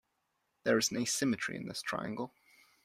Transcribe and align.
There 0.63 0.79
is 0.79 0.89
an 0.89 0.97
asymmetry 0.97 1.55
in 1.57 1.67
this 1.67 1.83
triangle. 1.83 2.33